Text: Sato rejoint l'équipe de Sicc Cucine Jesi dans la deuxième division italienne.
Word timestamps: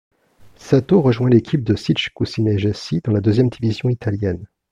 Sato 0.55 0.99
rejoint 0.99 1.29
l'équipe 1.29 1.63
de 1.63 1.75
Sicc 1.75 2.09
Cucine 2.15 2.57
Jesi 2.57 3.01
dans 3.03 3.11
la 3.11 3.21
deuxième 3.21 3.49
division 3.49 3.87
italienne. 3.87 4.47